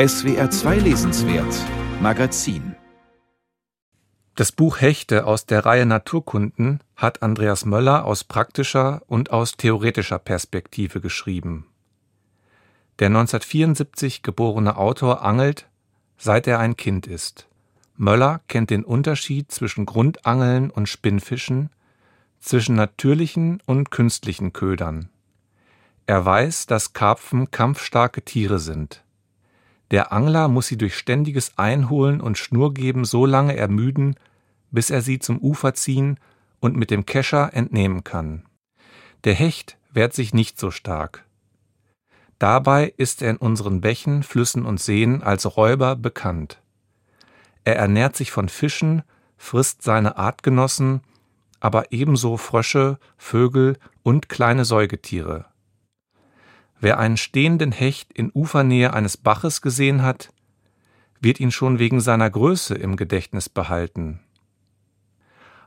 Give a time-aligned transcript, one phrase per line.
[0.00, 1.52] SWR 2 Lesenswert
[2.00, 2.76] Magazin
[4.36, 10.20] Das Buch Hechte aus der Reihe Naturkunden hat Andreas Möller aus praktischer und aus theoretischer
[10.20, 11.66] Perspektive geschrieben.
[13.00, 15.66] Der 1974 geborene Autor angelt,
[16.16, 17.48] seit er ein Kind ist.
[17.96, 21.70] Möller kennt den Unterschied zwischen Grundangeln und Spinnfischen,
[22.38, 25.08] zwischen natürlichen und künstlichen Ködern.
[26.06, 29.02] Er weiß, dass Karpfen kampfstarke Tiere sind.
[29.90, 34.16] Der Angler muss sie durch ständiges Einholen und Schnurgeben so lange ermüden,
[34.70, 36.18] bis er sie zum Ufer ziehen
[36.60, 38.44] und mit dem Kescher entnehmen kann.
[39.24, 41.24] Der Hecht wehrt sich nicht so stark.
[42.38, 46.60] Dabei ist er in unseren Bächen, Flüssen und Seen als Räuber bekannt.
[47.64, 49.02] Er ernährt sich von Fischen,
[49.36, 51.00] frisst seine Artgenossen,
[51.60, 55.46] aber ebenso Frösche, Vögel und kleine Säugetiere.
[56.80, 60.30] Wer einen stehenden Hecht in Ufernähe eines Baches gesehen hat,
[61.20, 64.20] wird ihn schon wegen seiner Größe im Gedächtnis behalten.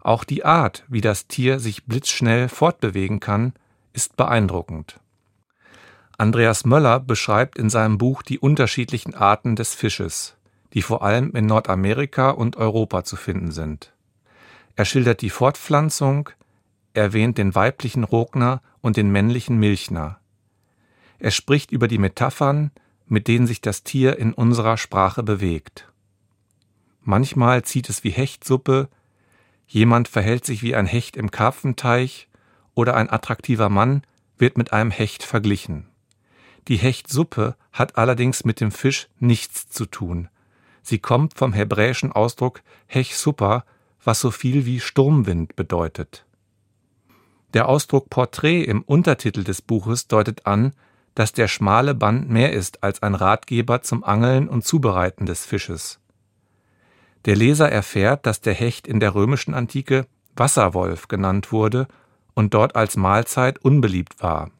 [0.00, 3.52] Auch die Art, wie das Tier sich blitzschnell fortbewegen kann,
[3.92, 5.00] ist beeindruckend.
[6.16, 10.36] Andreas Möller beschreibt in seinem Buch die unterschiedlichen Arten des Fisches,
[10.74, 13.92] die vor allem in Nordamerika und Europa zu finden sind.
[14.76, 16.30] Er schildert die Fortpflanzung,
[16.94, 20.19] erwähnt den weiblichen Rogner und den männlichen Milchner.
[21.20, 22.70] Er spricht über die Metaphern,
[23.06, 25.92] mit denen sich das Tier in unserer Sprache bewegt.
[27.02, 28.88] Manchmal zieht es wie Hechtsuppe,
[29.66, 32.28] jemand verhält sich wie ein Hecht im Karpfenteich
[32.74, 34.02] oder ein attraktiver Mann
[34.38, 35.86] wird mit einem Hecht verglichen.
[36.68, 40.28] Die Hechtsuppe hat allerdings mit dem Fisch nichts zu tun.
[40.82, 43.64] Sie kommt vom hebräischen Ausdruck Hech Super,
[44.02, 46.24] was so viel wie Sturmwind bedeutet.
[47.52, 50.72] Der Ausdruck Porträt im Untertitel des Buches deutet an,
[51.14, 55.98] dass der schmale Band mehr ist als ein Ratgeber zum Angeln und Zubereiten des Fisches.
[57.26, 61.86] Der Leser erfährt, dass der Hecht in der römischen Antike Wasserwolf genannt wurde
[62.34, 64.50] und dort als Mahlzeit unbeliebt war.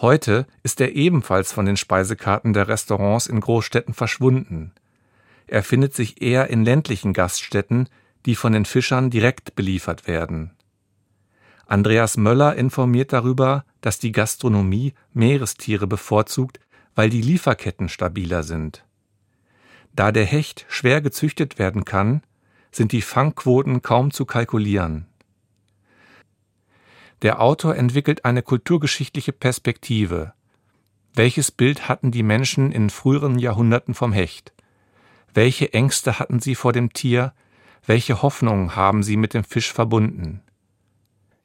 [0.00, 4.72] Heute ist er ebenfalls von den Speisekarten der Restaurants in Großstädten verschwunden.
[5.46, 7.88] Er findet sich eher in ländlichen Gaststätten,
[8.26, 10.50] die von den Fischern direkt beliefert werden.
[11.66, 16.60] Andreas Möller informiert darüber, dass die Gastronomie Meerestiere bevorzugt,
[16.94, 18.84] weil die Lieferketten stabiler sind.
[19.94, 22.22] Da der Hecht schwer gezüchtet werden kann,
[22.70, 25.06] sind die Fangquoten kaum zu kalkulieren.
[27.22, 30.34] Der Autor entwickelt eine kulturgeschichtliche Perspektive.
[31.14, 34.52] Welches Bild hatten die Menschen in früheren Jahrhunderten vom Hecht?
[35.32, 37.32] Welche Ängste hatten sie vor dem Tier?
[37.86, 40.43] Welche Hoffnungen haben sie mit dem Fisch verbunden?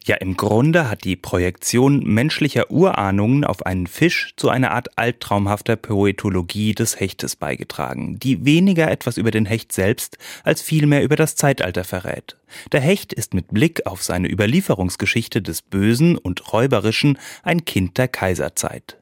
[0.06, 5.76] Ja, im Grunde hat die Projektion menschlicher Urahnungen auf einen Fisch zu einer Art albtraumhafter
[5.76, 11.36] Poetologie des Hechtes beigetragen, die weniger etwas über den Hecht selbst als vielmehr über das
[11.36, 12.38] Zeitalter verrät.
[12.72, 18.08] Der Hecht ist mit Blick auf seine Überlieferungsgeschichte des Bösen und Räuberischen ein Kind der
[18.08, 18.98] Kaiserzeit.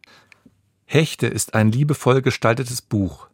[0.86, 3.28] Hechte ist ein liebevoll gestaltetes Buch.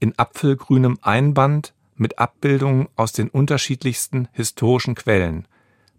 [0.00, 5.48] In apfelgrünem Einband mit Abbildungen aus den unterschiedlichsten historischen Quellen–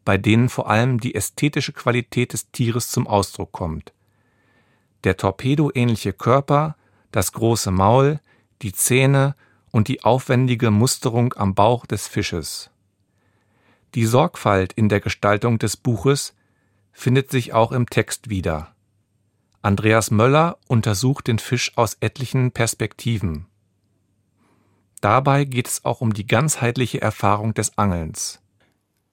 [0.06, 3.94] bei denen vor allem die ästhetische Qualität des Tieres zum Ausdruck kommt.
[5.04, 6.76] Der torpedoähnliche Körper,
[7.12, 8.20] das große Maul,
[8.62, 9.36] die Zähne
[9.72, 12.70] und die aufwendige Musterung am Bauch des Fisches.
[13.96, 16.34] Die Sorgfalt in der Gestaltung des Buches
[16.92, 18.74] findet sich auch im Text wieder.
[19.62, 23.48] Andreas Möller untersucht den Fisch aus etlichen Perspektiven.
[25.02, 28.41] Dabei geht es auch um die ganzheitliche Erfahrung des Angelns.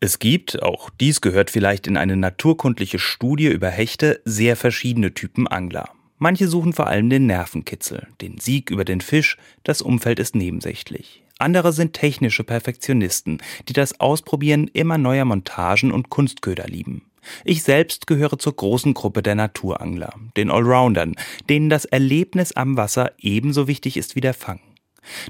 [0.00, 5.48] Es gibt, auch dies gehört vielleicht in eine naturkundliche Studie über Hechte, sehr verschiedene Typen
[5.48, 5.90] Angler.
[6.18, 11.24] Manche suchen vor allem den Nervenkitzel, den Sieg über den Fisch, das Umfeld ist nebensächlich.
[11.40, 13.38] Andere sind technische Perfektionisten,
[13.68, 17.02] die das Ausprobieren immer neuer Montagen und Kunstköder lieben.
[17.44, 21.16] Ich selbst gehöre zur großen Gruppe der Naturangler, den Allroundern,
[21.48, 24.60] denen das Erlebnis am Wasser ebenso wichtig ist wie der Fang.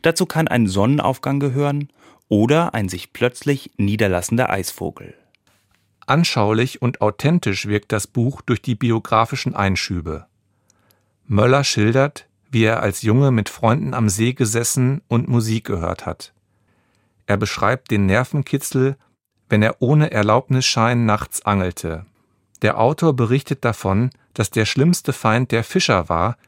[0.03, 1.89] Dazu kann ein Sonnenaufgang gehören
[2.29, 5.15] oder ein sich plötzlich niederlassender Eisvogel.
[6.07, 10.27] Anschaulich und authentisch wirkt das Buch durch die biografischen Einschübe.
[11.27, 16.33] Möller schildert, wie er als Junge mit Freunden am See gesessen und Musik gehört hat.
[17.27, 18.97] Er beschreibt den Nervenkitzel,
[19.51, 22.07] wenn er ohne Erlaubnisschein nachts angelte.
[22.63, 26.39] Der Autor berichtet davon, dass der schlimmste Feind der Fischer war,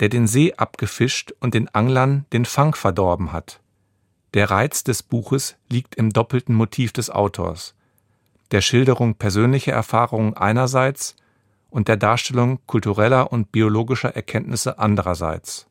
[0.00, 3.60] der den See abgefischt und den Anglern den Fang verdorben hat.
[4.34, 7.76] Der Reiz des Buches liegt im doppelten Motiv des Autors,
[8.50, 11.14] der Schilderung persönlicher Erfahrungen einerseits
[11.70, 15.68] und der Darstellung kultureller und biologischer Erkenntnisse andererseits.